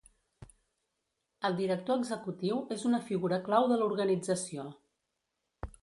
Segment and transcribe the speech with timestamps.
[1.49, 4.69] El director executiu és una figura clau de l'organització.